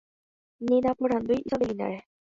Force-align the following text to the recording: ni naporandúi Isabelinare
ni 0.65 0.77
naporandúi 0.85 1.39
Isabelinare 1.45 1.97